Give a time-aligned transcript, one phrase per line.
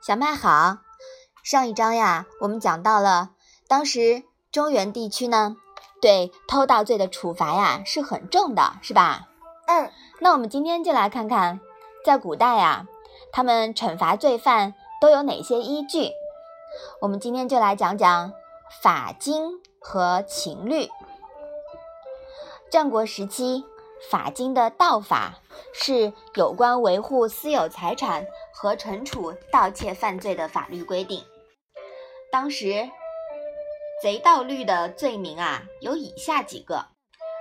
[0.00, 0.78] 小麦好，
[1.42, 3.30] 上一章呀，我们讲到了
[3.68, 5.56] 当时中原地区呢，
[6.00, 9.28] 对偷盗罪的处罚呀是很重的，是吧？
[9.66, 9.92] 嗯。
[10.20, 11.60] 那我们今天就来看看，
[12.04, 12.86] 在古代呀，
[13.30, 16.10] 他们惩罚罪犯都有哪些依据？
[17.02, 18.32] 我们今天就来讲讲
[18.82, 20.88] 法经和情律。
[22.70, 23.64] 战国时期。
[24.00, 25.40] 法经的盗法
[25.74, 31.24] 是有关维护私有财产和惩处盗窃犯罪的法律规定。
[32.30, 32.88] 当时
[34.02, 36.86] 贼盗律的罪名啊有以下几个：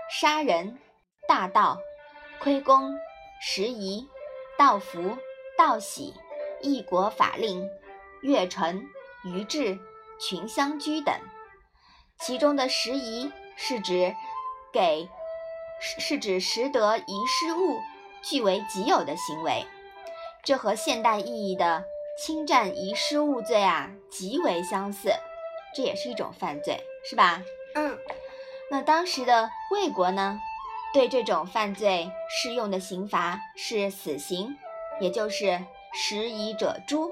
[0.09, 0.79] 杀人、
[1.27, 1.77] 大盗、
[2.41, 2.97] 亏公、
[3.39, 4.07] 拾遗、
[4.57, 5.17] 盗符、
[5.57, 6.15] 盗玺、
[6.61, 7.69] 异国法令、
[8.21, 8.89] 越臣、
[9.23, 9.77] 愚治、
[10.19, 11.13] 群相居等。
[12.19, 14.15] 其中的拾遗是指
[14.73, 15.07] 给。
[15.79, 17.79] 是是指拾得遗失物
[18.23, 19.65] 据为己有的行为，
[20.43, 21.83] 这和现代意义的
[22.19, 25.11] 侵占遗失物罪啊极为相似，
[25.75, 27.41] 这也是一种犯罪，是吧？
[27.75, 27.97] 嗯。
[28.69, 30.39] 那当时的魏国呢，
[30.93, 34.57] 对这种犯罪适用的刑罚是死刑，
[34.99, 37.09] 也就是拾遗者诛。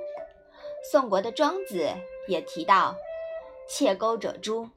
[0.91, 1.89] 宋国的庄子
[2.27, 2.95] 也提到，
[3.69, 4.69] 窃钩者诛。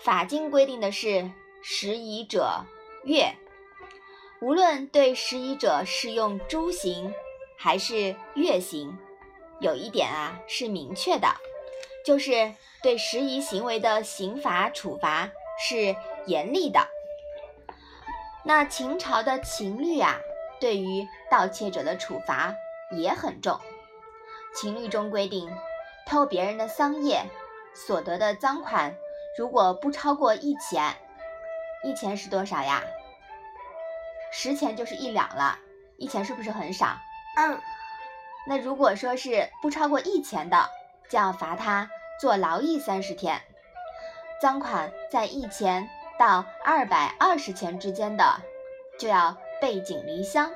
[0.00, 1.30] 法经规定的是。
[1.66, 2.66] 拾遗者
[3.04, 3.34] 月，
[4.42, 7.14] 无论对拾遗者是用诛刑
[7.56, 8.98] 还是月刑，
[9.60, 11.26] 有一点啊是明确的，
[12.04, 16.86] 就是对拾遗行为的刑罚处罚是严厉的。
[18.44, 20.20] 那秦朝的秦律啊，
[20.60, 22.54] 对于盗窃者的处罚
[22.90, 23.58] 也很重。
[24.54, 25.50] 秦律中规定，
[26.06, 27.24] 偷别人的桑叶
[27.74, 28.94] 所得的赃款，
[29.38, 30.94] 如果不超过一钱。
[31.84, 32.82] 一钱是多少呀？
[34.32, 35.58] 十钱就是一两了，
[35.96, 36.96] 一钱是不是很少？
[37.36, 37.60] 嗯。
[38.46, 40.68] 那如果说是不超过一钱的，
[41.08, 41.88] 就要罚他
[42.20, 43.40] 坐牢役三十天。
[44.40, 48.42] 赃款在一钱到二百二十钱之间的，
[48.98, 50.52] 就要背井离乡。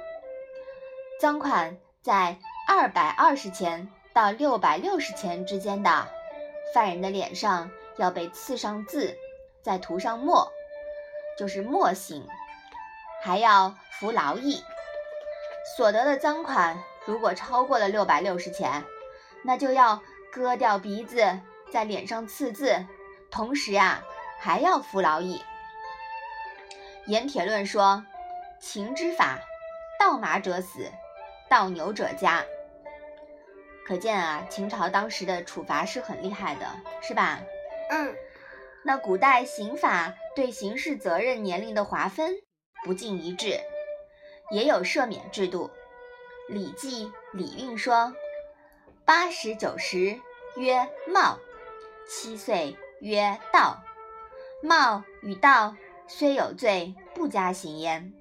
[1.21, 2.37] 赃款在
[2.67, 6.07] 二百二十钱到六百六十钱之间的，
[6.75, 9.17] 犯人的脸上要被刺上字，
[9.63, 10.53] 再涂上墨。
[11.39, 12.27] 就是墨刑，
[13.23, 14.63] 还要服劳役。
[15.77, 16.77] 所得的赃款
[17.07, 18.85] 如果超过了六百六十钱，
[19.43, 21.39] 那就要割掉鼻子，
[21.71, 22.85] 在脸上刺字，
[23.31, 24.03] 同时呀
[24.39, 25.41] 还要服劳役。
[27.07, 28.05] 盐铁论说
[28.61, 29.39] ：“秦之法，
[29.99, 30.91] 盗马者死，
[31.49, 32.45] 盗牛者加。”
[33.87, 36.67] 可见啊，秦朝当时的处罚是很厉害的，
[37.01, 37.39] 是吧？
[37.91, 38.15] 嗯。
[38.85, 40.15] 那古代刑法。
[40.37, 42.33] 对刑事责任年龄的划分
[42.85, 43.59] 不尽一致，
[44.53, 45.69] 也有赦免制度。
[46.53, 48.15] 《礼记·礼运》说
[49.05, 50.21] ：“八十九十
[50.55, 51.41] 曰冒，
[52.09, 53.83] 七岁曰盗。
[54.63, 55.75] 冒与道
[56.07, 58.13] 虽有罪，不加刑焉。”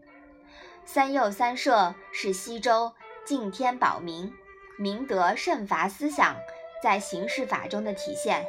[0.85, 4.33] 三幼三赦是西周敬天保民、
[4.79, 6.35] 明德慎罚思想
[6.81, 8.41] 在刑事法中的体现。《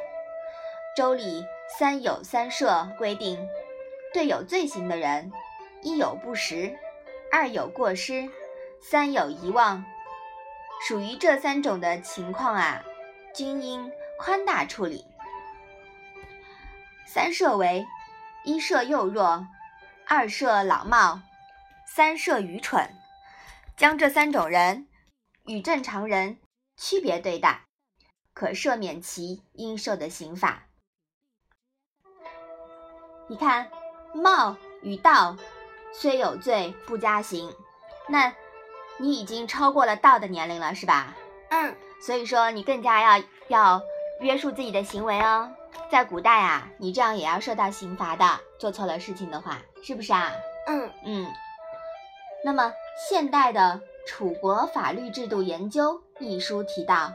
[0.99, 1.41] 周礼》
[1.79, 3.47] 三有三赦规定。
[4.13, 5.31] 对有罪行的人，
[5.81, 6.77] 一有不实，
[7.31, 8.29] 二有过失，
[8.81, 9.85] 三有遗忘，
[10.85, 12.83] 属于这三种的情况啊，
[13.33, 15.05] 均应宽大处理。
[17.07, 17.87] 三赦为：
[18.43, 19.47] 一赦幼弱，
[20.05, 21.21] 二赦老冒，
[21.87, 22.89] 三赦愚蠢。
[23.77, 24.89] 将这三种人
[25.45, 26.39] 与正常人
[26.75, 27.61] 区别对待，
[28.33, 30.65] 可赦免其应受的刑罚。
[33.29, 33.65] 你看。
[34.11, 35.37] 冒与盗
[35.93, 37.53] 虽有罪，不加刑。
[38.07, 38.33] 那，
[38.97, 41.15] 你已经超过了盗的年龄了，是吧？
[41.49, 41.75] 嗯。
[42.01, 43.81] 所以说，你更加要要
[44.21, 45.51] 约束自己的行为哦。
[45.91, 48.25] 在古代啊，你这样也要受到刑罚的。
[48.57, 50.31] 做错了事情的话，是不是啊？
[50.65, 51.27] 嗯嗯。
[52.43, 52.73] 那么，
[53.07, 57.11] 现代的《楚国法律制度研究》一书提到，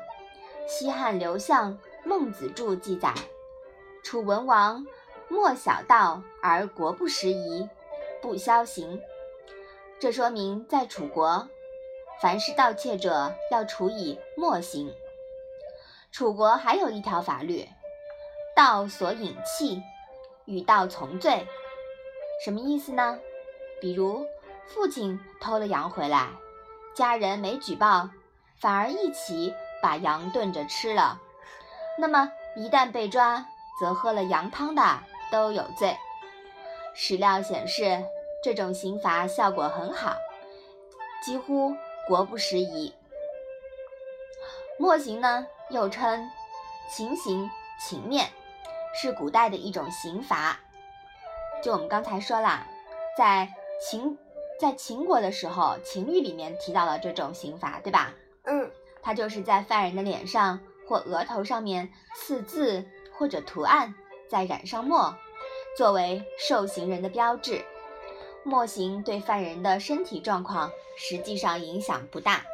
[0.69, 1.73] 西汉刘向
[2.05, 3.13] 《孟子注》记载，
[4.05, 4.87] 楚文王。
[5.29, 7.69] 莫小盗而国不拾遗，
[8.21, 9.01] 不消刑。
[9.99, 11.49] 这说明在楚国，
[12.21, 14.93] 凡是盗窃者要处以墨刑。
[16.13, 17.69] 楚国还有一条法律：
[18.55, 19.83] 盗所引器，
[20.45, 21.47] 与盗从罪。
[22.45, 23.19] 什么意思呢？
[23.81, 24.27] 比如
[24.67, 26.29] 父亲偷了羊回来，
[26.95, 28.09] 家人没举报，
[28.59, 31.21] 反而一起把羊炖着吃了，
[31.99, 33.45] 那么一旦被抓，
[33.81, 34.83] 则喝了羊汤的。
[35.35, 35.99] 都有罪。
[36.95, 38.05] 史料显示，
[38.41, 40.17] 这种刑罚效果很好，
[41.25, 41.75] 几乎
[42.07, 42.95] 国不拾遗。
[44.79, 46.31] 墨刑呢，又称
[46.89, 47.51] 秦刑、
[47.81, 48.31] 秦面，
[48.95, 50.57] 是古代的一种刑罚。
[51.61, 52.65] 就我们刚才说了，
[53.19, 54.17] 在秦
[54.61, 58.15] 在秦国的时候，《秦律》里面提到了这种刑罚，对吧？
[58.45, 58.71] 嗯，
[59.03, 63.93] 它就是在犯人的脸上或额头上面刺字或者图案，
[64.29, 65.17] 再染上墨，
[65.77, 67.65] 作为受刑人的标志。
[68.45, 72.45] 墨刑对犯人的身体状况实际上影响不大，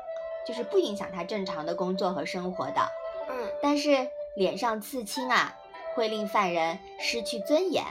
[0.46, 2.80] 就是不影响他正常的工作和生活的。
[3.28, 5.56] 嗯，但是脸上刺青啊，
[5.94, 7.84] 会令犯人失去尊严。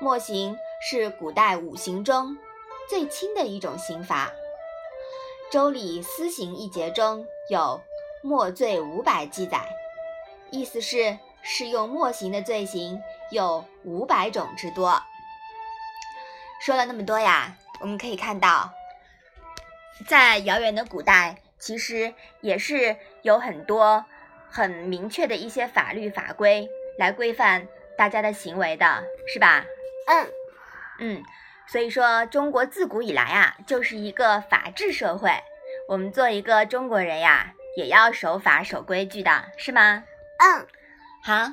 [0.00, 2.36] 墨刑是古代五刑中
[2.88, 4.32] 最轻的一种刑罚，
[5.52, 7.80] 《周礼·私刑一节》中有
[8.22, 9.68] “墨罪五百”记载，
[10.50, 13.00] 意思是适用墨刑的罪行
[13.30, 15.02] 有五百种之多。
[16.60, 18.72] 说了那么多呀，我们可以看到，
[20.08, 24.04] 在遥远的古代，其实也是有很多
[24.50, 26.68] 很明确的一些法律法规
[26.98, 29.64] 来规范大家的行为的，是吧？
[30.06, 30.28] 嗯
[30.98, 31.22] 嗯，
[31.66, 35.30] 所以说中国自古以来啊，就是一个法治社会。
[35.88, 40.04] 我们做一个中国人呀，也要守法守规矩的，是吗？
[40.38, 40.66] 嗯，
[41.22, 41.52] 好，